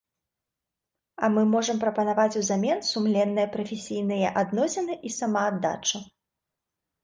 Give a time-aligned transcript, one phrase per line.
[1.25, 6.07] А мы можам прапанаваць узамен сумленныя прафесійныя адносіны і самааддачу.